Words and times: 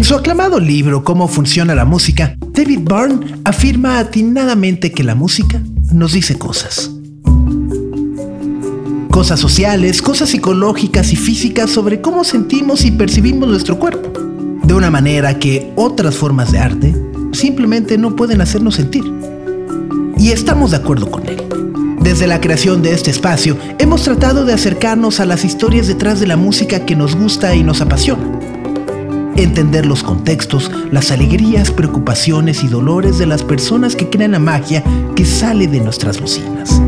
En 0.00 0.04
su 0.04 0.14
aclamado 0.14 0.58
libro 0.60 1.04
Cómo 1.04 1.28
funciona 1.28 1.74
la 1.74 1.84
música, 1.84 2.34
David 2.54 2.80
Byrne 2.84 3.38
afirma 3.44 3.98
atinadamente 3.98 4.92
que 4.92 5.04
la 5.04 5.14
música 5.14 5.60
nos 5.92 6.14
dice 6.14 6.38
cosas. 6.38 6.90
Cosas 9.10 9.38
sociales, 9.38 10.00
cosas 10.00 10.30
psicológicas 10.30 11.12
y 11.12 11.16
físicas 11.16 11.68
sobre 11.68 12.00
cómo 12.00 12.24
sentimos 12.24 12.86
y 12.86 12.92
percibimos 12.92 13.50
nuestro 13.50 13.78
cuerpo. 13.78 14.10
De 14.62 14.72
una 14.72 14.90
manera 14.90 15.38
que 15.38 15.70
otras 15.76 16.16
formas 16.16 16.50
de 16.50 16.60
arte 16.60 16.96
simplemente 17.32 17.98
no 17.98 18.16
pueden 18.16 18.40
hacernos 18.40 18.76
sentir. 18.76 19.04
Y 20.16 20.30
estamos 20.30 20.70
de 20.70 20.78
acuerdo 20.78 21.10
con 21.10 21.26
él. 21.26 21.42
Desde 22.00 22.26
la 22.26 22.40
creación 22.40 22.80
de 22.80 22.94
este 22.94 23.10
espacio, 23.10 23.58
hemos 23.78 24.02
tratado 24.04 24.46
de 24.46 24.54
acercarnos 24.54 25.20
a 25.20 25.26
las 25.26 25.44
historias 25.44 25.88
detrás 25.88 26.20
de 26.20 26.26
la 26.26 26.38
música 26.38 26.86
que 26.86 26.96
nos 26.96 27.14
gusta 27.14 27.54
y 27.54 27.62
nos 27.62 27.82
apasiona 27.82 28.39
entender 29.36 29.86
los 29.86 30.02
contextos, 30.02 30.70
las 30.90 31.10
alegrías, 31.10 31.70
preocupaciones 31.70 32.62
y 32.64 32.68
dolores 32.68 33.18
de 33.18 33.26
las 33.26 33.42
personas 33.42 33.96
que 33.96 34.08
crean 34.08 34.32
la 34.32 34.38
magia 34.38 34.82
que 35.14 35.24
sale 35.24 35.66
de 35.66 35.80
nuestras 35.80 36.20
bocinas. 36.20 36.80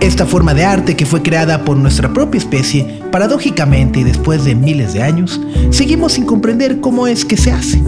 Esta 0.00 0.24
forma 0.24 0.54
de 0.54 0.64
arte 0.64 0.96
que 0.96 1.06
fue 1.06 1.22
creada 1.22 1.64
por 1.64 1.76
nuestra 1.76 2.12
propia 2.12 2.38
especie, 2.38 3.02
paradójicamente 3.12 4.00
y 4.00 4.04
después 4.04 4.44
de 4.44 4.54
miles 4.54 4.94
de 4.94 5.02
años, 5.02 5.40
seguimos 5.70 6.12
sin 6.12 6.24
comprender 6.24 6.80
cómo 6.80 7.06
es 7.06 7.24
que 7.24 7.36
se 7.36 7.52
hace. 7.52 7.82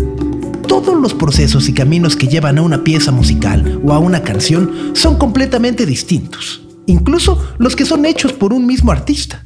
Todos 0.66 1.00
los 1.00 1.14
procesos 1.14 1.68
y 1.68 1.72
caminos 1.72 2.16
que 2.16 2.28
llevan 2.28 2.58
a 2.58 2.62
una 2.62 2.84
pieza 2.84 3.10
musical 3.10 3.80
o 3.84 3.92
a 3.92 3.98
una 3.98 4.22
canción 4.22 4.92
son 4.92 5.16
completamente 5.16 5.86
distintos, 5.86 6.62
incluso 6.86 7.42
los 7.58 7.74
que 7.74 7.84
son 7.84 8.04
hechos 8.04 8.32
por 8.32 8.52
un 8.52 8.66
mismo 8.66 8.92
artista. 8.92 9.44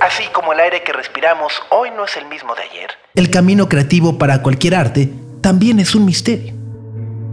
Así 0.00 0.24
como 0.32 0.52
el 0.52 0.60
aire 0.60 0.82
que 0.84 0.92
respiramos 0.92 1.52
hoy 1.70 1.90
no 1.90 2.04
es 2.04 2.16
el 2.16 2.26
mismo 2.26 2.54
de 2.54 2.62
ayer. 2.62 2.90
El 3.14 3.30
camino 3.30 3.68
creativo 3.68 4.18
para 4.18 4.42
cualquier 4.42 4.74
arte 4.74 5.10
también 5.40 5.80
es 5.80 5.94
un 5.94 6.04
misterio. 6.04 6.54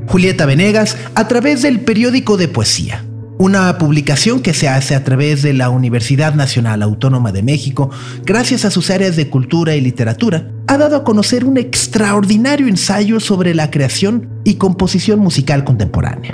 Julieta 0.08 0.46
Venegas 0.46 0.98
a 1.16 1.28
través 1.28 1.62
del 1.62 1.82
periódico 1.82 2.38
de 2.38 2.48
poesía, 2.48 3.04
una 3.38 3.78
publicación 3.78 4.42
que 4.42 4.54
se 4.54 4.70
hace 4.70 4.96
a 4.96 5.04
través 5.04 5.42
de 5.42 5.54
la 5.54 5.70
Universidad 5.70 6.36
Nacional 6.36 6.82
Autónoma 6.82 7.32
de 7.32 7.44
México, 7.44 7.90
gracias 8.24 8.66
a 8.66 8.72
sus 8.72 8.90
áreas 8.90 9.16
de 9.16 9.30
cultura 9.30 9.76
y 9.76 9.82
literatura, 9.82 10.50
ha 10.68 10.78
dado 10.78 10.98
a 10.98 11.04
conocer 11.04 11.46
un 11.46 11.58
extraordinario 11.58 12.68
ensayo 12.68 13.20
sobre 13.20 13.54
la 13.56 13.72
creación 13.72 14.30
y 14.44 14.56
composición 14.56 15.20
musical 15.20 15.64
contemporánea. 15.64 16.34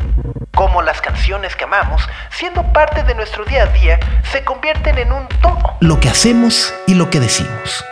Las 0.89 1.01
canciones 1.01 1.55
que 1.55 1.65
amamos, 1.65 2.01
siendo 2.31 2.63
parte 2.73 3.03
de 3.03 3.13
nuestro 3.13 3.45
día 3.45 3.61
a 3.61 3.67
día, 3.67 3.99
se 4.31 4.43
convierten 4.43 4.97
en 4.97 5.11
un 5.11 5.27
todo. 5.39 5.75
Lo 5.81 5.99
que 5.99 6.09
hacemos 6.09 6.73
y 6.87 6.95
lo 6.95 7.11
que 7.11 7.19
decimos. 7.19 7.85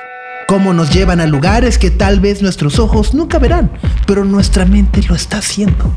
Cómo 0.47 0.73
nos 0.73 0.89
llevan 0.91 1.21
a 1.21 1.27
lugares 1.27 1.77
que 1.77 1.91
tal 1.91 2.19
vez 2.19 2.41
nuestros 2.41 2.79
ojos 2.79 3.13
nunca 3.13 3.37
verán, 3.37 3.69
pero 4.07 4.25
nuestra 4.25 4.65
mente 4.65 5.03
lo 5.03 5.13
está 5.13 5.37
haciendo. 5.37 5.95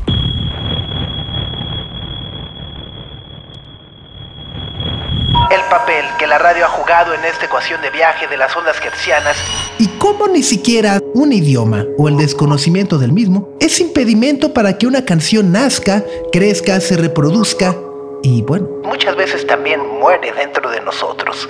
el 5.51 5.61
papel 5.69 6.05
que 6.17 6.20
la 6.31 6.37
radio 6.37 6.63
ha 6.63 6.69
jugado 6.69 7.13
en 7.13 7.25
esta 7.25 7.43
ecuación 7.43 7.81
de 7.81 7.89
viaje 7.89 8.25
de 8.25 8.37
las 8.37 8.55
ondas 8.55 8.77
hercianas 8.81 9.35
y 9.77 9.89
cómo 9.97 10.29
ni 10.29 10.43
siquiera 10.43 11.01
un 11.13 11.33
idioma 11.33 11.85
o 11.97 12.07
el 12.07 12.15
desconocimiento 12.15 12.97
del 12.97 13.11
mismo 13.11 13.49
es 13.59 13.81
impedimento 13.81 14.53
para 14.53 14.77
que 14.77 14.87
una 14.87 15.03
canción 15.03 15.51
nazca, 15.51 16.05
crezca, 16.31 16.79
se 16.79 16.95
reproduzca 16.95 17.75
y 18.23 18.43
bueno, 18.43 18.65
muchas 18.85 19.17
veces 19.17 19.45
también 19.45 19.81
muere 19.99 20.31
dentro 20.31 20.71
de 20.71 20.79
nosotros. 20.79 21.49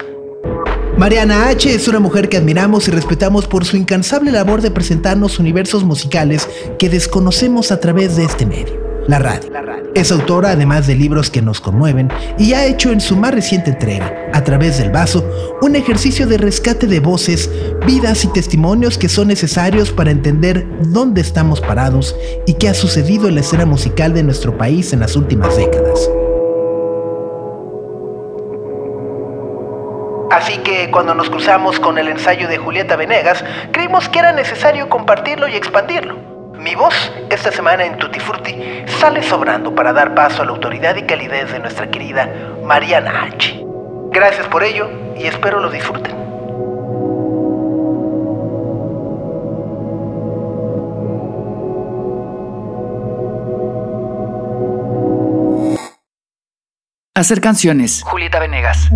Mariana 0.98 1.50
H. 1.50 1.72
es 1.72 1.88
una 1.88 2.00
mujer 2.00 2.28
que 2.28 2.38
admiramos 2.38 2.88
y 2.88 2.92
respetamos 2.92 3.46
por 3.46 3.66
su 3.66 3.78
incansable 3.78 4.32
labor 4.32 4.64
de 4.64 4.72
presentarnos 4.72 5.38
universos 5.38 5.84
musicales 5.84 6.50
que 6.80 6.90
desconocemos 6.90 7.72
a 7.72 7.80
través 7.80 8.16
de 8.16 8.24
este 8.24 8.48
medio 8.48 8.81
la 9.08 9.20
radio. 9.20 9.50
Es 9.96 10.12
autora 10.12 10.52
además 10.52 10.88
de 10.88 10.96
libros 10.96 11.30
que 11.30 11.42
nos 11.42 11.60
conmueven 11.60 12.10
y 12.38 12.54
ha 12.54 12.66
hecho 12.66 12.92
en 12.92 13.02
su 13.02 13.18
más 13.18 13.34
reciente 13.34 13.72
entrega, 13.72 14.30
a 14.34 14.44
través 14.44 14.78
del 14.78 14.92
vaso, 14.92 15.30
un 15.62 15.76
ejercicio 15.76 16.28
de 16.28 16.38
rescate 16.38 16.88
de 16.88 17.00
voces, 17.00 17.50
vidas 17.86 18.24
y 18.24 18.28
testimonios 18.28 18.98
que 18.98 19.10
son 19.10 19.28
necesarios 19.28 19.92
para 19.92 20.12
entender 20.12 20.66
dónde 20.84 21.22
estamos 21.22 21.62
parados 21.62 22.16
y 22.46 22.54
qué 22.54 22.70
ha 22.70 22.74
sucedido 22.74 23.28
en 23.28 23.36
la 23.36 23.42
escena 23.42 23.66
musical 23.66 24.14
de 24.14 24.24
nuestro 24.24 24.58
país 24.58 24.94
en 24.94 25.02
las 25.02 25.16
últimas 25.16 25.56
décadas. 25.58 26.10
Así 30.32 30.60
que 30.60 30.90
cuando 30.92 31.14
nos 31.14 31.30
cruzamos 31.30 31.80
con 31.80 31.98
el 31.98 32.08
ensayo 32.08 32.48
de 32.48 32.58
Julieta 32.58 32.96
Venegas, 32.96 33.44
creímos 33.74 34.08
que 34.08 34.20
era 34.20 34.32
necesario 34.32 34.88
compartirlo 34.88 35.50
y 35.50 35.56
expandirlo. 35.56 36.31
Mi 36.62 36.76
voz 36.76 37.12
esta 37.32 37.52
semana 37.52 37.84
en 37.86 37.98
Tutti 37.98 38.20
Frutti 38.20 38.56
sale 39.00 39.24
sobrando 39.24 39.74
para 39.74 39.92
dar 39.94 40.14
paso 40.14 40.44
a 40.44 40.46
la 40.46 40.52
autoridad 40.52 40.96
y 40.96 41.02
calidez 41.08 41.52
de 41.52 41.58
nuestra 41.58 41.90
querida 41.90 42.30
Mariana 42.64 43.24
H. 43.24 43.66
Gracias 44.12 44.46
por 44.48 44.64
ello 44.64 44.88
y 45.18 45.26
espero 45.26 45.60
lo 45.60 45.72
disfruten. 45.72 46.16
Hacer 57.16 57.42
canciones. 57.42 58.04
Julieta 58.04 58.40
Venegas. 58.40 58.88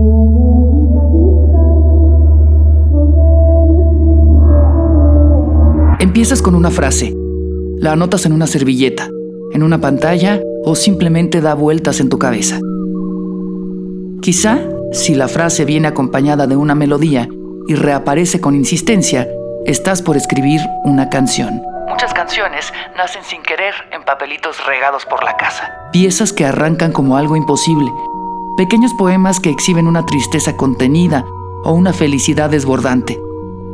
Empiezas 5.99 6.43
con 6.43 6.53
una 6.53 6.69
frase 6.69 7.24
la 7.77 7.93
anotas 7.93 8.25
en 8.25 8.33
una 8.33 8.47
servilleta, 8.47 9.09
en 9.51 9.63
una 9.63 9.79
pantalla 9.79 10.41
o 10.63 10.75
simplemente 10.75 11.41
da 11.41 11.53
vueltas 11.53 11.99
en 11.99 12.09
tu 12.09 12.17
cabeza. 12.17 12.59
Quizá, 14.21 14.59
si 14.91 15.13
la 15.13 15.27
frase 15.27 15.65
viene 15.65 15.87
acompañada 15.87 16.47
de 16.47 16.55
una 16.55 16.73
melodía 16.73 17.29
y 17.67 17.75
reaparece 17.75 18.41
con 18.41 18.55
insistencia, 18.55 19.27
estás 19.65 20.01
por 20.01 20.17
escribir 20.17 20.61
una 20.83 21.09
canción. 21.09 21.61
Muchas 21.87 22.13
canciones 22.13 22.73
nacen 22.97 23.23
sin 23.23 23.43
querer 23.43 23.73
en 23.91 24.03
papelitos 24.03 24.65
regados 24.65 25.05
por 25.05 25.23
la 25.23 25.37
casa. 25.37 25.71
Piezas 25.91 26.33
que 26.33 26.45
arrancan 26.45 26.91
como 26.91 27.17
algo 27.17 27.35
imposible. 27.35 27.91
Pequeños 28.57 28.93
poemas 28.93 29.39
que 29.39 29.49
exhiben 29.49 29.87
una 29.87 30.05
tristeza 30.05 30.57
contenida 30.57 31.25
o 31.63 31.73
una 31.73 31.93
felicidad 31.93 32.49
desbordante. 32.49 33.19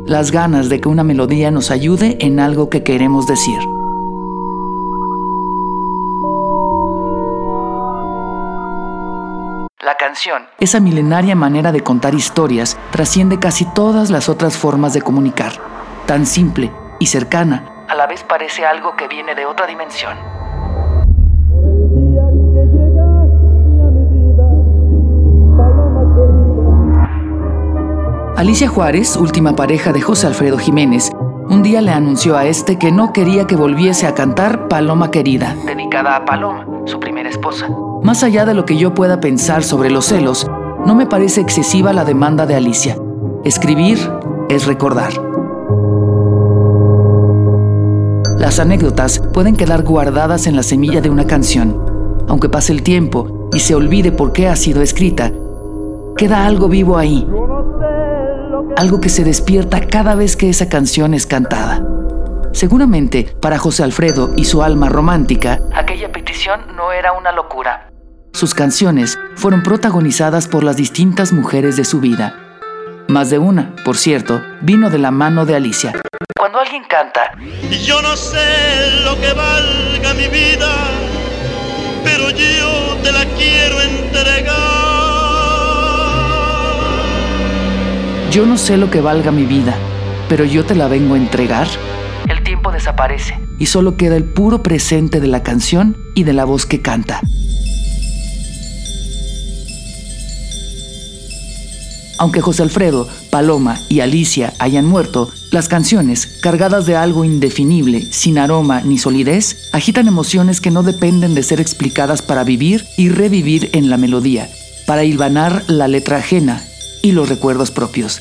Las 0.04 0.32
ganas 0.32 0.68
de 0.68 0.80
que 0.80 0.88
una 0.88 1.04
melodía 1.04 1.50
nos 1.50 1.70
ayude 1.70 2.16
en 2.20 2.40
algo 2.40 2.68
que 2.68 2.82
queremos 2.82 3.26
decir. 3.26 3.58
Esa 10.58 10.80
milenaria 10.80 11.34
manera 11.34 11.72
de 11.72 11.80
contar 11.80 12.14
historias, 12.14 12.76
trasciende 12.90 13.38
casi 13.38 13.64
todas 13.64 14.10
las 14.10 14.28
otras 14.28 14.56
formas 14.56 14.92
de 14.92 15.02
comunicar. 15.02 15.52
Tan 16.06 16.26
simple 16.26 16.72
y 16.98 17.06
cercana, 17.06 17.72
a 17.88 17.94
la 17.94 18.06
vez 18.06 18.24
parece 18.24 18.64
algo 18.64 18.96
que 18.96 19.06
viene 19.06 19.34
de 19.34 19.44
otra 19.44 19.66
dimensión. 19.66 20.16
Alicia 28.36 28.68
Juárez, 28.68 29.16
última 29.16 29.54
pareja 29.54 29.92
de 29.92 30.00
José 30.00 30.26
Alfredo 30.26 30.58
Jiménez, 30.58 31.10
un 31.48 31.62
día 31.62 31.80
le 31.80 31.92
anunció 31.92 32.36
a 32.36 32.46
este 32.46 32.78
que 32.78 32.90
no 32.90 33.12
quería 33.12 33.46
que 33.46 33.56
volviese 33.56 34.06
a 34.06 34.14
cantar 34.14 34.68
Paloma 34.68 35.10
Querida, 35.10 35.54
dedicada 35.66 36.16
a 36.16 36.24
Paloma, 36.24 36.66
su 36.86 36.98
primera 36.98 37.28
esposa. 37.28 37.68
Más 38.02 38.24
allá 38.24 38.44
de 38.44 38.54
lo 38.54 38.64
que 38.64 38.76
yo 38.76 38.94
pueda 38.94 39.20
pensar 39.20 39.62
sobre 39.62 39.88
los 39.88 40.06
celos, 40.06 40.50
no 40.84 40.96
me 40.96 41.06
parece 41.06 41.40
excesiva 41.40 41.92
la 41.92 42.04
demanda 42.04 42.46
de 42.46 42.56
Alicia. 42.56 42.96
Escribir 43.44 43.98
es 44.48 44.66
recordar. 44.66 45.12
Las 48.38 48.58
anécdotas 48.58 49.20
pueden 49.32 49.54
quedar 49.54 49.84
guardadas 49.84 50.48
en 50.48 50.56
la 50.56 50.64
semilla 50.64 51.00
de 51.00 51.10
una 51.10 51.28
canción. 51.28 52.24
Aunque 52.26 52.48
pase 52.48 52.72
el 52.72 52.82
tiempo 52.82 53.48
y 53.52 53.60
se 53.60 53.76
olvide 53.76 54.10
por 54.10 54.32
qué 54.32 54.48
ha 54.48 54.56
sido 54.56 54.82
escrita, 54.82 55.30
queda 56.16 56.44
algo 56.44 56.68
vivo 56.68 56.98
ahí. 56.98 57.24
Algo 58.76 59.00
que 59.00 59.10
se 59.10 59.22
despierta 59.22 59.80
cada 59.80 60.16
vez 60.16 60.36
que 60.36 60.50
esa 60.50 60.68
canción 60.68 61.14
es 61.14 61.24
cantada. 61.24 61.86
Seguramente, 62.50 63.32
para 63.40 63.58
José 63.58 63.84
Alfredo 63.84 64.32
y 64.36 64.44
su 64.44 64.62
alma 64.64 64.88
romántica, 64.88 65.60
aquella 65.72 66.10
petición 66.10 66.60
no 66.76 66.90
era 66.90 67.12
una 67.12 67.30
locura. 67.30 67.91
Sus 68.32 68.54
canciones 68.54 69.18
fueron 69.36 69.62
protagonizadas 69.62 70.48
por 70.48 70.64
las 70.64 70.76
distintas 70.76 71.32
mujeres 71.32 71.76
de 71.76 71.84
su 71.84 72.00
vida. 72.00 72.34
Más 73.08 73.30
de 73.30 73.38
una, 73.38 73.74
por 73.84 73.96
cierto, 73.96 74.40
vino 74.62 74.90
de 74.90 74.98
la 74.98 75.10
mano 75.10 75.44
de 75.44 75.54
Alicia. 75.54 75.92
Cuando 76.38 76.58
alguien 76.58 76.82
canta, 76.88 77.32
Yo 77.84 78.00
no 78.02 78.16
sé 78.16 79.04
lo 79.04 79.20
que 79.20 79.32
valga 79.32 80.14
mi 80.14 80.28
vida, 80.28 80.74
pero 82.04 82.30
yo 82.30 82.96
te 83.02 83.12
la 83.12 83.24
quiero 83.36 83.80
entregar. 83.80 84.72
yo 88.32 88.46
no 88.46 88.56
sé 88.56 88.78
lo 88.78 88.90
que 88.90 89.02
valga 89.02 89.30
mi 89.30 89.44
vida, 89.44 89.74
pero 90.30 90.46
yo 90.46 90.64
te 90.64 90.74
la 90.74 90.88
vengo 90.88 91.14
a 91.14 91.18
entregar. 91.18 91.66
El 92.26 92.42
tiempo 92.42 92.72
desaparece 92.72 93.38
y 93.58 93.66
solo 93.66 93.98
queda 93.98 94.16
el 94.16 94.24
puro 94.24 94.62
presente 94.62 95.20
de 95.20 95.26
la 95.26 95.42
canción 95.42 95.98
y 96.14 96.24
de 96.24 96.32
la 96.32 96.46
voz 96.46 96.64
que 96.64 96.80
canta. 96.80 97.20
Aunque 102.22 102.40
José 102.40 102.62
Alfredo, 102.62 103.08
Paloma 103.30 103.80
y 103.88 103.98
Alicia 103.98 104.54
hayan 104.60 104.86
muerto, 104.86 105.28
las 105.50 105.66
canciones, 105.66 106.38
cargadas 106.40 106.86
de 106.86 106.94
algo 106.94 107.24
indefinible, 107.24 108.00
sin 108.12 108.38
aroma 108.38 108.80
ni 108.80 108.96
solidez, 108.96 109.70
agitan 109.72 110.06
emociones 110.06 110.60
que 110.60 110.70
no 110.70 110.84
dependen 110.84 111.34
de 111.34 111.42
ser 111.42 111.60
explicadas 111.60 112.22
para 112.22 112.44
vivir 112.44 112.86
y 112.96 113.08
revivir 113.08 113.70
en 113.72 113.90
la 113.90 113.96
melodía, 113.96 114.48
para 114.86 115.02
hilvanar 115.02 115.64
la 115.66 115.88
letra 115.88 116.18
ajena 116.18 116.62
y 117.02 117.10
los 117.10 117.28
recuerdos 117.28 117.72
propios. 117.72 118.20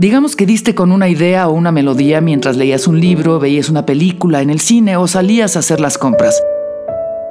Digamos 0.00 0.34
que 0.34 0.46
diste 0.46 0.74
con 0.74 0.92
una 0.92 1.10
idea 1.10 1.46
o 1.46 1.52
una 1.52 1.72
melodía 1.72 2.22
mientras 2.22 2.56
leías 2.56 2.86
un 2.86 2.98
libro, 2.98 3.38
veías 3.38 3.68
una 3.68 3.84
película 3.84 4.40
en 4.40 4.48
el 4.48 4.58
cine 4.58 4.96
o 4.96 5.06
salías 5.06 5.56
a 5.56 5.58
hacer 5.58 5.78
las 5.78 5.98
compras. 5.98 6.42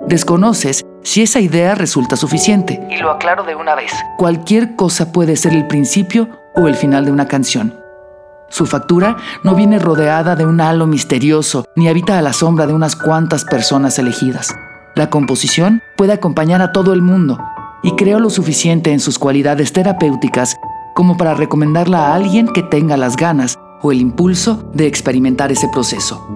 Desconoces 0.05 0.85
si 1.01 1.23
esa 1.23 1.39
idea 1.39 1.73
resulta 1.73 2.15
suficiente. 2.15 2.79
Y 2.91 2.97
lo 2.97 3.09
aclaro 3.09 3.43
de 3.43 3.55
una 3.55 3.73
vez. 3.73 3.91
Cualquier 4.19 4.75
cosa 4.75 5.11
puede 5.11 5.35
ser 5.35 5.53
el 5.53 5.65
principio 5.65 6.29
o 6.53 6.67
el 6.67 6.75
final 6.75 7.05
de 7.05 7.11
una 7.11 7.27
canción. 7.27 7.73
Su 8.49 8.67
factura 8.67 9.17
no 9.43 9.55
viene 9.55 9.79
rodeada 9.79 10.35
de 10.35 10.45
un 10.45 10.61
halo 10.61 10.85
misterioso 10.85 11.65
ni 11.75 11.87
habita 11.87 12.19
a 12.19 12.21
la 12.21 12.33
sombra 12.33 12.67
de 12.67 12.73
unas 12.73 12.95
cuantas 12.95 13.45
personas 13.45 13.97
elegidas. 13.97 14.55
La 14.93 15.09
composición 15.09 15.81
puede 15.97 16.13
acompañar 16.13 16.61
a 16.61 16.71
todo 16.71 16.93
el 16.93 17.01
mundo 17.01 17.39
y 17.81 17.95
creo 17.95 18.19
lo 18.19 18.29
suficiente 18.29 18.91
en 18.91 18.99
sus 18.99 19.17
cualidades 19.17 19.73
terapéuticas 19.73 20.55
como 20.99 21.15
para 21.15 21.33
recomendarla 21.33 22.07
a 22.07 22.15
alguien 22.15 22.45
que 22.49 22.61
tenga 22.61 22.97
las 22.97 23.15
ganas 23.15 23.57
o 23.81 23.93
el 23.93 24.01
impulso 24.01 24.69
de 24.73 24.85
experimentar 24.85 25.49
ese 25.49 25.69
proceso. 25.69 26.27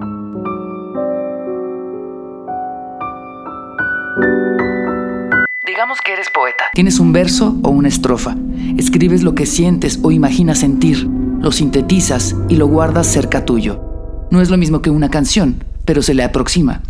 Digamos 5.66 6.00
que 6.00 6.14
eres 6.14 6.30
poeta. 6.30 6.64
Tienes 6.72 6.98
un 6.98 7.12
verso 7.12 7.54
o 7.62 7.68
una 7.68 7.88
estrofa. 7.88 8.36
Escribes 8.78 9.22
lo 9.22 9.34
que 9.34 9.44
sientes 9.44 10.00
o 10.02 10.10
imaginas 10.10 10.60
sentir, 10.60 11.10
lo 11.40 11.52
sintetizas 11.52 12.34
y 12.48 12.56
lo 12.56 12.66
guardas 12.66 13.06
cerca 13.06 13.44
tuyo. 13.44 13.82
No 14.30 14.40
es 14.40 14.48
lo 14.48 14.56
mismo 14.56 14.80
que 14.80 14.88
una 14.88 15.10
canción, 15.10 15.62
pero 15.84 16.00
se 16.00 16.14
le 16.14 16.24
aproxima. 16.24 16.80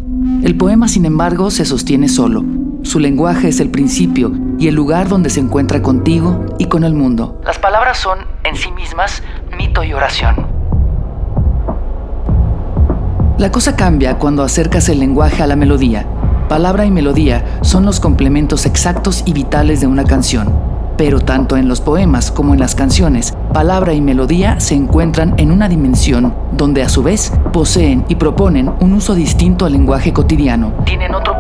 El 0.45 0.57
poema, 0.57 0.87
sin 0.87 1.07
embargo, 1.07 1.51
se 1.51 1.65
sostiene 1.65 2.09
solo. 2.09 2.45
Su 2.83 3.01
lenguaje 3.01 3.49
es 3.49 3.59
el 3.59 3.71
principio 3.71 4.31
y 4.65 4.69
el 4.69 4.75
lugar 4.75 5.11
donde 5.11 5.29
se 5.29 5.41
encuentra 5.41 5.83
contigo 5.83 6.47
y 6.57 6.65
con 6.69 6.85
el 6.85 6.95
mundo. 6.95 7.39
Las 7.45 7.59
palabras 7.59 7.99
son, 7.99 8.21
en 8.45 8.57
sí 8.57 8.73
mismas, 8.73 9.23
mito 9.55 9.85
y 9.85 9.93
oración. 9.93 10.47
La 13.37 13.53
cosa 13.53 13.77
cambia 13.77 14.17
cuando 14.17 14.43
acercas 14.43 14.89
el 14.89 15.01
lenguaje 15.01 15.43
a 15.43 15.47
la 15.47 15.55
melodía. 15.55 16.07
Palabra 16.49 16.87
y 16.87 16.91
melodía 16.91 17.45
son 17.61 17.85
los 17.85 18.01
complementos 18.01 18.65
exactos 18.65 19.23
y 19.27 19.35
vitales 19.35 19.83
de 19.83 19.87
una 19.87 20.05
canción. 20.05 20.59
Pero 20.97 21.21
tanto 21.21 21.59
en 21.59 21.69
los 21.69 21.83
poemas 21.83 22.31
como 22.31 22.55
en 22.55 22.61
las 22.61 22.75
canciones, 22.75 23.35
palabra 23.53 23.93
y 23.93 24.01
melodía 24.01 24.61
se 24.61 24.75
encuentran 24.77 25.35
en 25.37 25.51
una 25.51 25.69
dimensión 25.69 26.35
donde 26.53 26.83
a 26.83 26.89
su 26.89 27.03
vez 27.03 27.33
poseen 27.53 28.07
y 28.09 28.15
proponen 28.15 28.73
un 28.81 28.95
uso 28.95 29.15
distinto 29.15 29.67
al 29.67 29.73
lenguaje 29.73 30.15
cotidiano. 30.15 30.73
Tienen 30.87 31.15
otro 31.15 31.34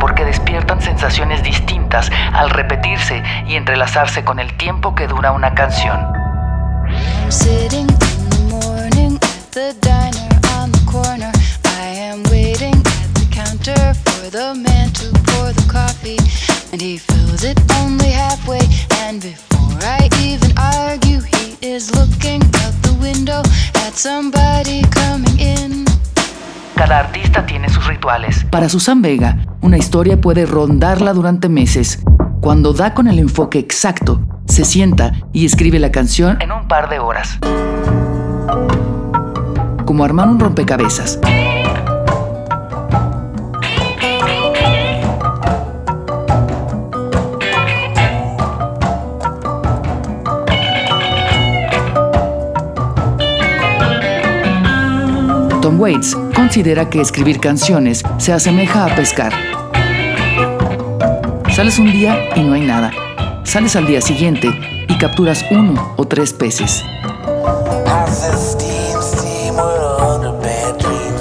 porque 0.00 0.24
despiertan 0.24 0.80
sensaciones 0.80 1.42
distintas 1.42 2.10
al 2.32 2.50
repetirse 2.50 3.22
y 3.46 3.56
entrelazarse 3.56 4.24
con 4.24 4.38
el 4.38 4.56
tiempo 4.56 4.94
que 4.94 5.06
dura 5.06 5.32
una 5.32 5.54
canción. 5.54 6.06
Somebody 23.98 24.82
coming 24.92 25.40
in. 25.40 25.87
Cada 26.78 27.00
artista 27.00 27.44
tiene 27.44 27.68
sus 27.68 27.88
rituales. 27.88 28.46
Para 28.52 28.68
Susan 28.68 29.02
Vega, 29.02 29.36
una 29.62 29.76
historia 29.76 30.20
puede 30.20 30.46
rondarla 30.46 31.12
durante 31.12 31.48
meses. 31.48 32.04
Cuando 32.40 32.72
da 32.72 32.94
con 32.94 33.08
el 33.08 33.18
enfoque 33.18 33.58
exacto, 33.58 34.20
se 34.46 34.64
sienta 34.64 35.12
y 35.32 35.44
escribe 35.44 35.80
la 35.80 35.90
canción 35.90 36.40
en 36.40 36.52
un 36.52 36.68
par 36.68 36.88
de 36.88 37.00
horas. 37.00 37.40
Como 39.86 40.04
armar 40.04 40.28
un 40.28 40.38
rompecabezas. 40.38 41.18
Waits 55.78 56.16
considera 56.34 56.90
que 56.90 57.00
escribir 57.00 57.38
canciones 57.38 58.02
se 58.18 58.32
asemeja 58.32 58.84
a 58.84 58.96
pescar. 58.96 59.32
Sales 61.54 61.78
un 61.78 61.92
día 61.92 62.18
y 62.34 62.40
no 62.40 62.54
hay 62.54 62.62
nada. 62.62 62.90
Sales 63.44 63.76
al 63.76 63.86
día 63.86 64.00
siguiente 64.00 64.50
y 64.88 64.98
capturas 64.98 65.44
uno 65.52 65.94
o 65.96 66.04
tres 66.04 66.32
peces. 66.32 66.82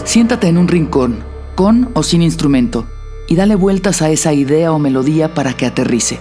Siéntate 0.06 0.48
en 0.48 0.58
un 0.58 0.68
rincón, 0.68 1.24
con 1.54 1.92
o 1.94 2.02
sin 2.02 2.24
instrumento, 2.24 2.88
y 3.28 3.36
dale 3.36 3.54
vueltas 3.54 4.02
a 4.02 4.10
esa 4.10 4.34
idea 4.34 4.72
o 4.72 4.80
melodía 4.80 5.36
para 5.36 5.54
que 5.54 5.68
aterrice. 5.68 6.20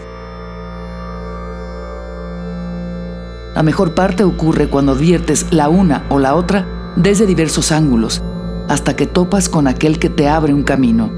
La 3.54 3.62
mejor 3.62 3.94
parte 3.94 4.25
ocurre 4.25 4.68
cuando 4.68 4.92
adviertes 4.92 5.46
la 5.52 5.70
una 5.70 6.04
o 6.10 6.18
la 6.18 6.34
otra 6.34 6.92
desde 6.96 7.26
diversos 7.26 7.72
ángulos, 7.72 8.22
hasta 8.68 8.96
que 8.96 9.06
topas 9.06 9.49
con 9.49 9.66
aquel 9.68 9.99
que 9.99 10.11
te 10.11 10.28
abre 10.28 10.52
un 10.52 10.62
camino. 10.62 11.11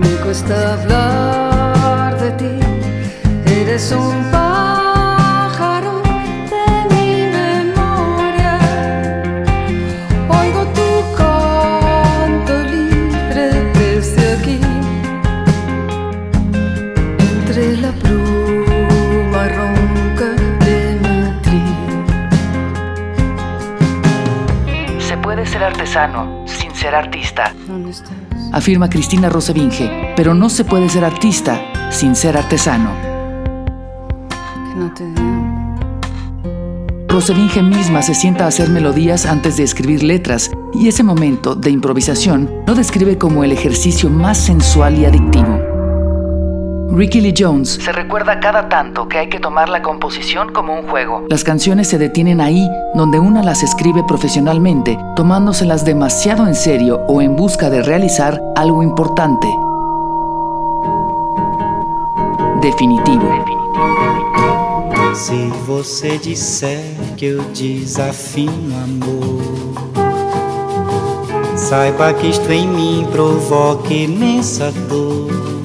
Me 0.00 0.08
cuesta 0.22 0.74
hablar 0.74 2.20
de 2.20 2.30
ti, 2.32 2.60
eres 3.60 3.92
un 3.92 4.25
afirma 28.56 28.88
Cristina 28.88 29.28
Rosevinge, 29.28 30.14
pero 30.16 30.32
no 30.32 30.48
se 30.48 30.64
puede 30.64 30.88
ser 30.88 31.04
artista 31.04 31.60
sin 31.90 32.16
ser 32.16 32.38
artesano. 32.38 32.90
Que 34.70 34.78
no 34.78 34.94
te 34.94 35.04
veo. 35.04 35.26
Rosevinge 37.06 37.62
misma 37.62 38.00
se 38.00 38.14
sienta 38.14 38.44
a 38.44 38.48
hacer 38.48 38.70
melodías 38.70 39.26
antes 39.26 39.58
de 39.58 39.62
escribir 39.62 40.02
letras, 40.02 40.50
y 40.72 40.88
ese 40.88 41.02
momento 41.02 41.54
de 41.54 41.70
improvisación 41.70 42.50
lo 42.66 42.74
describe 42.74 43.18
como 43.18 43.44
el 43.44 43.52
ejercicio 43.52 44.08
más 44.08 44.38
sensual 44.38 44.98
y 44.98 45.04
adictivo. 45.04 45.75
Ricky 46.88 47.20
Lee 47.20 47.34
Jones 47.36 47.78
se 47.82 47.92
recuerda 47.92 48.38
cada 48.40 48.68
tanto 48.68 49.08
que 49.08 49.18
hay 49.18 49.28
que 49.28 49.40
tomar 49.40 49.68
la 49.68 49.82
composición 49.82 50.52
como 50.52 50.74
un 50.74 50.88
juego. 50.88 51.24
Las 51.28 51.44
canciones 51.44 51.88
se 51.88 51.98
detienen 51.98 52.40
ahí 52.40 52.66
donde 52.94 53.18
una 53.18 53.42
las 53.42 53.62
escribe 53.62 54.02
profesionalmente, 54.06 54.96
tomándoselas 55.16 55.84
demasiado 55.84 56.46
en 56.46 56.54
serio 56.54 57.02
o 57.08 57.20
en 57.20 57.36
busca 57.36 57.70
de 57.70 57.82
realizar 57.82 58.40
algo 58.54 58.82
importante. 58.82 59.48
Definitivo. 62.62 63.28
Se 65.14 65.48
você 65.66 66.18
disser 66.18 66.82
que 67.16 67.26
eu 67.26 67.42
desafino 67.54 68.76
amor, 68.84 69.74
saiba 71.56 72.12
que 72.12 72.28
isto 72.28 72.52
em 72.52 72.68
mim 72.68 73.06
provoca 73.10 73.92
imensa 73.92 74.70
dor. 74.88 75.55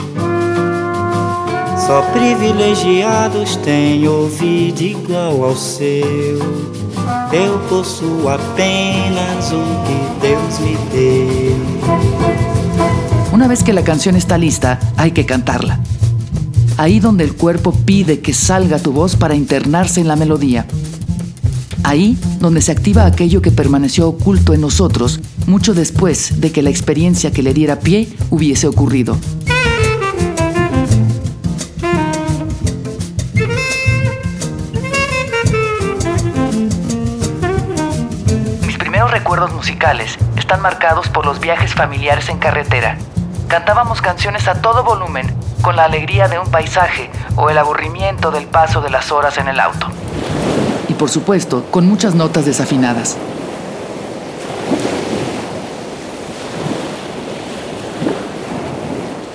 Só 1.92 2.04
privilegiados 2.14 3.58
têm 3.58 4.08
ouvido 4.08 4.82
igual 4.82 5.44
ao 5.44 5.58
seu. 5.58 6.40
Eu 7.34 7.60
possuo 7.68 8.30
apenas 8.30 9.52
um 9.52 9.66
que 9.84 10.26
Deus 10.26 10.60
me 10.60 10.78
deu. 10.94 11.58
Una 13.34 13.46
vez 13.50 13.62
que 13.62 13.74
la 13.74 13.84
canción 13.84 14.16
está 14.16 14.38
lista, 14.38 14.80
hay 14.96 15.12
que 15.12 15.26
cantarla. 15.26 15.82
Ahí 16.78 17.02
donde 17.02 17.26
el 17.26 17.34
cuerpo 17.34 17.74
pide 17.74 18.22
que 18.22 18.34
salga 18.34 18.80
tu 18.80 18.94
voz 18.94 19.18
para 19.18 19.36
internarse 19.36 20.00
en 20.00 20.08
la 20.08 20.16
melodía. 20.16 20.66
Ahí 21.84 22.18
donde 22.40 22.62
se 22.62 22.72
activa 22.72 23.06
aquello 23.06 23.42
que 23.42 23.52
permaneció 23.52 24.08
oculto 24.08 24.54
en 24.54 24.62
nosotros 24.62 25.20
mucho 25.46 25.74
después 25.74 26.40
de 26.40 26.54
que 26.54 26.62
la 26.62 26.70
experiencia 26.70 27.32
que 27.32 27.44
le 27.44 27.54
diera 27.54 27.82
pie 27.82 28.08
hubiese 28.30 28.66
ocurrido. 28.66 29.18
Recuerdos 39.32 39.56
musicales 39.56 40.18
están 40.36 40.62
marcados 40.62 41.08
por 41.08 41.26
los 41.26 41.40
viajes 41.40 41.74
familiares 41.74 42.28
en 42.28 42.38
carretera. 42.38 42.98
Cantábamos 43.48 44.02
canciones 44.02 44.46
a 44.50 44.62
todo 44.62 44.84
volumen, 44.84 45.26
con 45.62 45.78
la 45.78 45.86
alegría 45.86 46.28
de 46.28 46.38
un 46.38 46.52
paisaje 46.52 47.10
o 47.38 47.50
el 47.50 47.58
aburrimiento 47.58 48.30
del 48.32 48.46
paso 48.48 48.82
de 48.82 48.90
las 48.90 49.10
horas 49.10 49.38
en 49.38 49.48
el 49.48 49.62
auto. 49.62 49.88
Y 50.90 50.96
por 50.96 51.10
supuesto, 51.10 51.64
con 51.72 51.88
muchas 51.88 52.14
notas 52.14 52.46
desafinadas. 52.46 53.16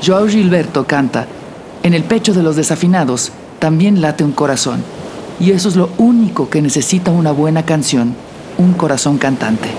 Joao 0.04 0.26
Gilberto 0.28 0.86
canta, 0.86 1.26
en 1.82 1.94
el 1.94 2.04
pecho 2.04 2.34
de 2.34 2.42
los 2.42 2.54
desafinados 2.54 3.32
también 3.60 4.02
late 4.02 4.24
un 4.24 4.32
corazón. 4.32 4.84
Y 5.40 5.52
eso 5.52 5.70
es 5.70 5.76
lo 5.76 5.88
único 5.96 6.50
que 6.50 6.60
necesita 6.60 7.10
una 7.10 7.32
buena 7.32 7.64
canción, 7.64 8.14
un 8.58 8.74
corazón 8.74 9.18
cantante. 9.18 9.70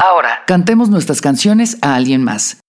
Ahora, 0.00 0.44
cantemos 0.46 0.90
nuestras 0.90 1.20
canciones 1.20 1.78
a 1.82 1.94
alguien 1.94 2.22
más. 2.22 2.60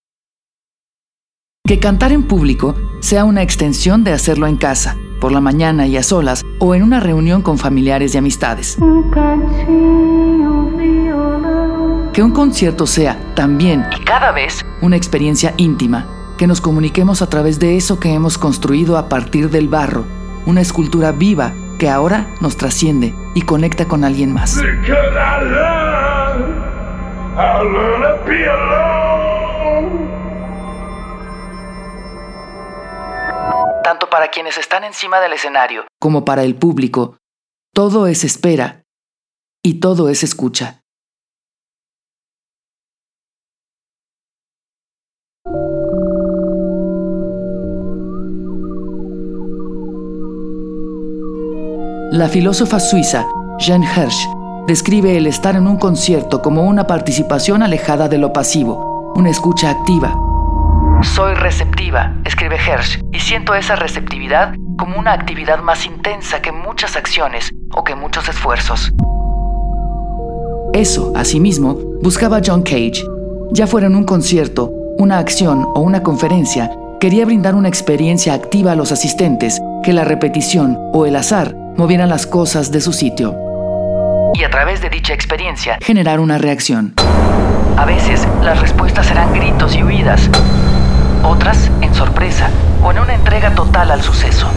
Que 1.66 1.80
cantar 1.80 2.14
en 2.14 2.24
público 2.24 2.76
sea 3.02 3.26
una 3.26 3.42
extensión 3.42 4.04
de 4.04 4.14
hacerlo 4.14 4.48
en 4.48 4.56
casa, 4.56 4.98
por 5.20 5.32
la 5.32 5.42
mañana 5.42 5.86
y 5.86 5.98
a 5.98 6.04
solas, 6.04 6.44
o 6.60 6.74
en 6.76 6.84
una 6.84 7.00
reunión 7.00 7.42
con 7.42 7.58
familiares 7.58 8.16
y 8.16 8.18
amistades. 8.18 8.78
Que 12.14 12.24
un 12.24 12.32
concierto 12.32 12.88
sea 12.88 13.20
también 13.36 13.86
y 13.96 14.04
cada 14.04 14.32
vez 14.32 14.66
una 14.82 14.96
experiencia 14.96 15.54
íntima, 15.58 16.08
que 16.38 16.48
nos 16.48 16.62
comuniquemos 16.62 17.22
a 17.22 17.30
través 17.30 17.60
de 17.60 17.76
eso 17.76 18.00
que 18.00 18.14
hemos 18.14 18.38
construido 18.38 18.98
a 18.98 19.10
partir 19.10 19.50
del 19.50 19.68
barro, 19.68 20.06
una 20.46 20.62
escultura 20.62 21.12
viva 21.12 21.54
que 21.78 21.90
ahora 21.90 22.28
nos 22.42 22.58
trasciende 22.58 23.14
y 23.36 23.42
conecta 23.42 23.88
con 23.88 24.04
alguien 24.04 24.34
más. 24.34 24.60
Tanto 33.84 34.10
para 34.10 34.28
quienes 34.30 34.58
están 34.58 34.84
encima 34.84 35.20
del 35.20 35.34
escenario 35.34 35.86
como 36.00 36.26
para 36.26 36.44
el 36.44 36.56
público, 36.56 37.18
todo 37.74 38.08
es 38.08 38.24
espera 38.24 38.84
y 39.64 39.80
todo 39.80 40.10
es 40.10 40.24
escucha. 40.24 40.82
La 52.18 52.30
filósofa 52.30 52.80
suiza 52.80 53.28
Jeanne 53.60 53.86
Hirsch 53.86 54.28
describe 54.66 55.18
el 55.18 55.28
estar 55.28 55.56
en 55.56 55.68
un 55.68 55.78
concierto 55.78 56.42
como 56.42 56.64
una 56.64 56.88
participación 56.88 57.62
alejada 57.62 58.10
de 58.10 58.18
lo 58.18 58.34
pasivo, 58.34 59.14
una 59.16 59.30
escucha 59.30 59.70
activa. 59.70 60.16
Soy 61.04 61.36
receptiva, 61.36 62.16
escribe 62.26 62.56
Hirsch, 62.56 63.00
y 63.12 63.20
siento 63.20 63.54
esa 63.54 63.76
receptividad 63.76 64.56
como 64.80 64.98
una 64.98 65.14
actividad 65.14 65.60
más 65.60 65.86
intensa 65.86 66.42
que 66.42 66.52
muchas 66.52 66.96
acciones 66.96 67.54
o 67.76 67.84
que 67.84 67.94
muchos 67.94 68.28
esfuerzos. 68.28 68.92
Eso, 70.74 71.14
asimismo, 71.16 71.78
buscaba 72.02 72.42
John 72.44 72.64
Cage. 72.64 73.04
Ya 73.52 73.68
fuera 73.68 73.86
en 73.86 73.96
un 73.96 74.06
concierto, 74.06 74.72
una 74.98 75.20
acción 75.20 75.68
o 75.76 75.82
una 75.82 76.02
conferencia, 76.02 76.72
quería 77.00 77.26
brindar 77.26 77.54
una 77.54 77.68
experiencia 77.68 78.34
activa 78.34 78.72
a 78.72 78.76
los 78.76 78.92
asistentes, 78.92 79.62
que 79.84 79.94
la 79.94 80.04
repetición 80.04 80.80
o 80.94 81.06
el 81.06 81.16
azar 81.16 81.67
movieran 81.78 82.10
las 82.10 82.26
cosas 82.26 82.72
de 82.72 82.82
su 82.82 82.92
sitio. 82.92 83.36
Y 84.34 84.44
a 84.44 84.50
través 84.50 84.82
de 84.82 84.90
dicha 84.90 85.14
experiencia, 85.14 85.78
generar 85.82 86.20
una 86.20 86.38
reacción. 86.38 86.94
A 87.78 87.86
veces, 87.86 88.28
las 88.42 88.60
respuestas 88.60 89.10
eran 89.12 89.34
gritos 89.34 89.76
y 89.76 89.84
huidas. 89.84 90.30
Otras, 91.24 91.72
en 91.82 91.94
sorpresa 91.94 92.50
o 92.84 92.92
en 92.92 93.00
una 93.00 93.14
entrega 93.14 93.54
total 93.54 93.92
al 93.92 94.02
suceso. 94.02 94.48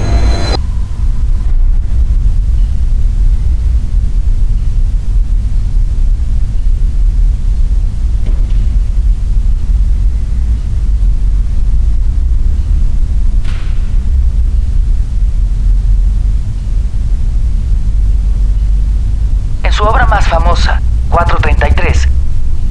Más 20.10 20.26
famosa, 20.26 20.82
433, 21.10 22.08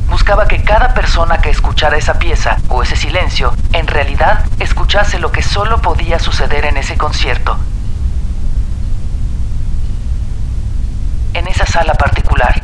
buscaba 0.09 0.45
que 0.45 0.61
cada 0.61 0.93
persona 0.93 1.39
que 1.39 1.49
escuchara 1.49 1.97
esa 1.97 2.19
pieza 2.19 2.57
o 2.67 2.83
ese 2.83 2.97
silencio, 2.97 3.53
en 3.71 3.87
realidad 3.87 4.45
escuchase 4.59 5.19
lo 5.19 5.31
que 5.31 5.41
solo 5.41 5.81
podía 5.81 6.19
suceder 6.19 6.65
en 6.65 6.75
ese 6.75 6.97
concierto. 6.97 7.57
En 11.33 11.47
esa 11.47 11.65
sala 11.65 11.93
particular. 11.93 12.61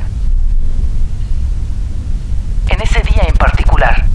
En 2.68 2.82
ese 2.82 3.02
día 3.02 3.24
en 3.26 3.36
particular. 3.36 4.06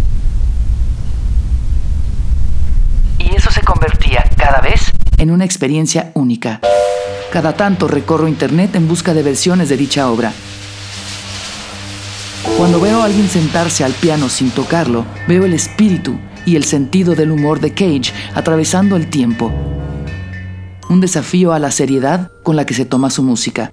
Y 3.19 3.35
eso 3.35 3.51
se 3.51 3.63
convertía 3.63 4.29
cada 4.37 4.61
vez 4.61 4.93
en 5.17 5.31
una 5.31 5.47
experiencia 5.47 6.11
única. 6.15 6.61
Cada 7.33 7.55
tanto 7.55 7.89
recorro 7.89 8.29
internet 8.29 8.75
en 8.75 8.89
busca 8.89 9.15
de 9.15 9.23
versiones 9.23 9.71
de 9.71 9.77
dicha 9.79 10.11
obra. 10.11 10.33
Veo 12.81 13.03
a 13.03 13.05
alguien 13.05 13.29
sentarse 13.29 13.85
al 13.85 13.93
piano 13.93 14.31
sin 14.31 14.51
tocarlo, 14.51 15.05
veo 15.29 15.45
el 15.45 15.53
espíritu 15.53 16.19
y 16.47 16.57
el 16.57 16.65
sentido 16.65 17.15
del 17.15 17.31
humor 17.31 17.61
de 17.61 17.75
Cage 17.75 18.15
atravesando 18.35 18.97
el 18.97 19.11
tiempo. 19.11 19.53
Un 20.89 21.03
desafío 21.03 21.53
a 21.53 21.59
la 21.59 21.71
seriedad 21.73 22.31
con 22.43 22.57
la 22.57 22.65
que 22.65 22.73
se 22.73 22.87
toma 22.87 23.11
su 23.11 23.23
música. 23.23 23.71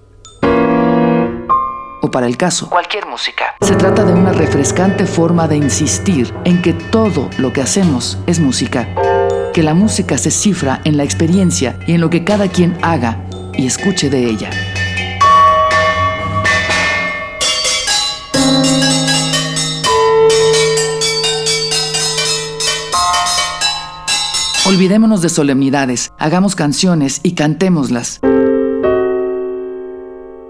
O 2.02 2.12
para 2.12 2.28
el 2.28 2.36
caso, 2.36 2.70
cualquier 2.70 3.06
música. 3.06 3.56
Se 3.62 3.76
trata 3.76 4.04
de 4.04 4.12
una 4.12 4.34
refrescante 4.34 5.06
forma 5.06 5.48
de 5.48 5.56
insistir 5.56 6.34
en 6.44 6.62
que 6.62 6.74
todo 6.74 7.30
lo 7.38 7.54
que 7.54 7.62
hacemos 7.62 8.18
es 8.28 8.42
música. 8.42 8.90
Que 9.54 9.64
la 9.64 9.74
música 9.74 10.18
se 10.18 10.32
cifra 10.32 10.82
en 10.84 10.98
la 10.98 11.06
experiencia 11.06 11.80
y 11.88 11.94
en 11.94 12.02
lo 12.02 12.10
que 12.10 12.26
cada 12.26 12.50
quien 12.50 12.78
haga 12.82 13.24
y 13.54 13.66
escuche 13.68 14.10
de 14.10 14.26
ella. 14.26 14.50
Olvidémonos 24.68 25.22
de 25.22 25.30
solemnidades, 25.30 26.12
hagamos 26.20 26.54
canciones 26.54 27.22
y 27.24 27.36
cantémoslas. 27.36 28.20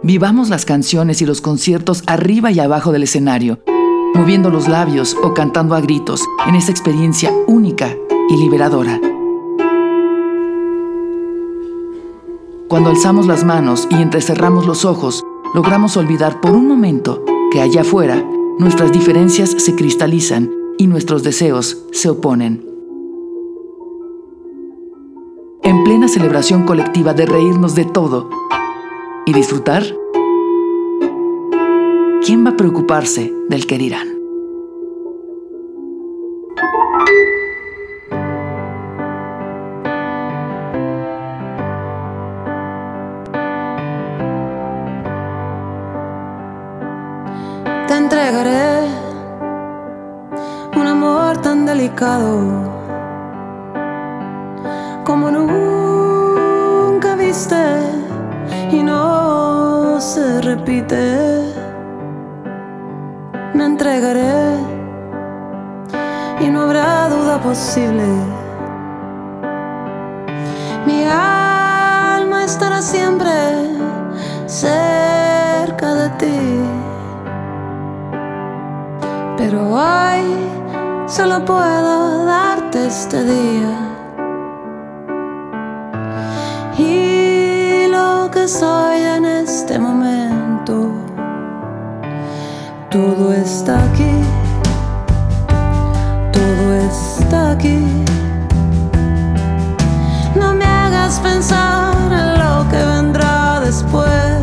Vivamos 0.02 0.50
las 0.50 0.66
canciones 0.66 1.22
y 1.22 1.28
los 1.28 1.40
conciertos 1.40 2.02
arriba 2.08 2.50
y 2.50 2.60
abajo 2.60 2.92
del 2.92 3.04
escenario. 3.04 3.60
moviendo 4.16 4.50
los 4.50 4.68
labios 4.68 5.16
o 5.22 5.36
cantando 5.36 5.76
a 5.76 5.82
gritos 5.82 6.24
en 6.48 6.56
esa 6.56 6.72
experiencia 6.72 7.32
única 7.46 7.96
y 8.30 8.38
liberadora. 8.38 9.00
Cuando 12.68 12.90
alzamos 12.90 13.28
las 13.28 13.44
manos 13.44 13.88
y 13.92 14.02
entrecerramos 14.02 14.66
los 14.66 14.84
ojos, 14.84 15.24
logramos 15.54 15.96
olvidar 15.96 16.42
por 16.42 16.56
un 16.56 16.68
momento 16.68 17.24
que 17.52 17.62
allá 17.62 17.82
afuera 17.82 18.26
nuestras 18.58 18.92
diferencias 18.92 19.52
se 19.52 19.76
cristalizan 19.76 20.50
y 20.80 20.88
nuestros 20.88 21.22
deseos 21.22 21.78
se 21.92 22.10
oponen. 22.10 22.67
En 25.68 25.84
plena 25.84 26.08
celebración 26.08 26.64
colectiva 26.64 27.14
de 27.14 27.26
reírnos 27.26 27.76
de 27.76 27.84
todo 27.84 28.30
y 29.26 29.34
disfrutar, 29.34 29.84
¿quién 32.26 32.46
va 32.46 32.52
a 32.52 32.56
preocuparse 32.56 33.34
del 33.50 33.68
que 33.68 33.78
dirán? 33.78 34.17
Solo 81.18 81.44
puedo 81.44 82.26
darte 82.26 82.86
este 82.86 83.24
día. 83.24 83.76
Y 86.78 87.88
lo 87.88 88.30
que 88.30 88.48
soy 88.48 89.00
en 89.02 89.26
este 89.26 89.80
momento, 89.80 90.92
todo 92.92 93.34
está 93.34 93.84
aquí, 93.86 94.16
todo 96.32 96.66
está 96.92 97.52
aquí. 97.54 97.80
No 100.36 100.54
me 100.54 100.66
hagas 100.66 101.20
pensar 101.20 101.96
en 102.12 102.30
lo 102.44 102.70
que 102.70 102.78
vendrá 102.94 103.60
después, 103.62 104.38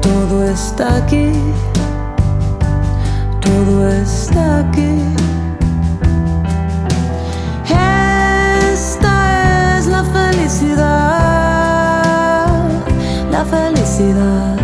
todo 0.00 0.44
está 0.44 0.96
aquí 0.96 1.30
todo 3.46 3.88
está 3.88 4.58
aquí. 4.58 4.94
Esta 8.72 9.78
es 9.78 9.86
la 9.86 10.02
felicidad, 10.16 10.88
la 13.30 13.44
felicidad. 13.44 14.56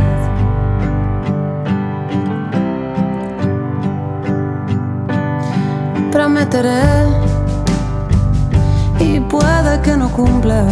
Prometeré 6.11 6.83
y 8.99 9.21
puede 9.21 9.81
que 9.85 9.97
no 9.97 10.09
cumpla. 10.11 10.65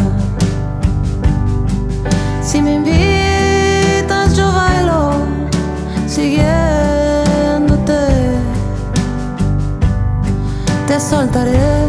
Si 2.43 2.61
me 2.61 2.75
invitas 2.75 4.37
yo 4.37 4.47
bailo, 4.53 5.13
siguiéndote 6.07 6.60
te 10.91 10.99
soltaré. 10.99 11.87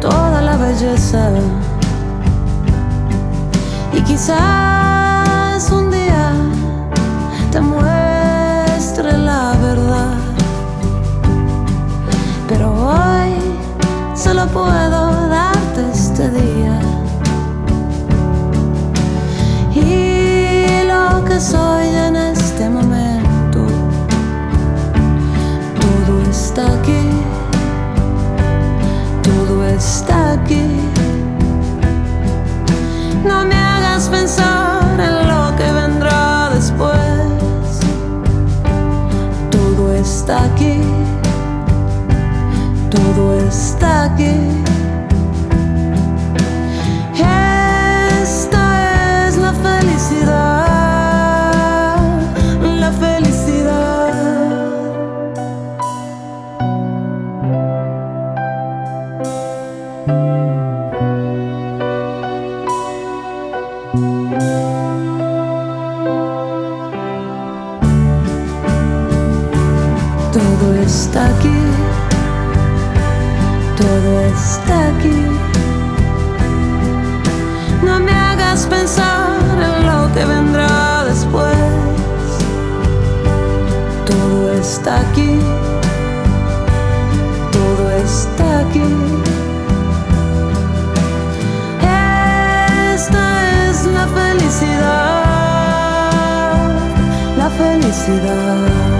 Toda 0.00 0.42
la 0.42 0.56
belleza. 0.56 1.30
Y 3.92 4.00
quizás 4.02 5.70
un 5.70 5.88
día 5.92 6.32
te 7.52 7.60
muestre 7.60 9.16
la 9.16 9.52
verdad. 9.62 10.14
Pero 12.48 12.66
hoy 12.72 13.34
solo 14.16 14.46
puedo 14.48 14.99
No 33.24 33.44
me 33.44 33.54
hagas 33.54 34.08
pensar 34.08 34.49
Todo 70.50 70.74
está 70.74 71.26
aquí, 71.26 71.60
todo 73.76 74.20
está 74.34 74.88
aquí. 74.88 75.20
No 77.84 78.00
me 78.00 78.10
hagas 78.12 78.66
pensar 78.66 79.38
en 79.52 79.86
lo 79.86 80.12
que 80.12 80.24
vendrá 80.24 81.04
después. 81.04 81.56
Todo 84.04 84.52
está 84.54 85.00
aquí, 85.00 85.38
todo 87.52 87.90
está 88.04 88.58
aquí. 88.64 88.90
Esta 92.92 93.24
es 93.68 93.86
la 93.86 94.06
felicidad, 94.18 95.22
la 97.38 97.48
felicidad. 97.50 98.99